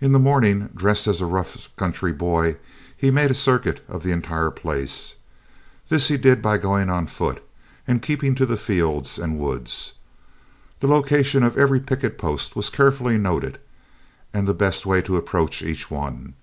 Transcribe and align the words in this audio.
In 0.00 0.10
the 0.10 0.18
morning, 0.18 0.70
dressed 0.74 1.06
as 1.06 1.20
a 1.20 1.24
rough 1.24 1.68
country 1.76 2.10
boy, 2.12 2.56
he 2.96 3.12
made 3.12 3.30
a 3.30 3.34
circuit 3.34 3.80
of 3.88 4.02
the 4.02 4.10
entire 4.10 4.50
place. 4.50 5.14
This 5.88 6.08
he 6.08 6.16
did 6.16 6.42
by 6.42 6.58
going 6.58 6.90
on 6.90 7.06
foot, 7.06 7.44
and 7.86 8.02
keeping 8.02 8.34
to 8.34 8.44
the 8.44 8.56
fields 8.56 9.20
and 9.20 9.38
woods. 9.38 9.92
The 10.80 10.88
location 10.88 11.44
of 11.44 11.56
every 11.56 11.78
picket 11.78 12.18
post 12.18 12.56
was 12.56 12.70
carefully 12.70 13.18
noted, 13.18 13.60
and 14.34 14.48
the 14.48 14.52
best 14.52 14.84
way 14.84 15.00
to 15.02 15.16
approach 15.16 15.62
each 15.62 15.92
one. 15.92 16.34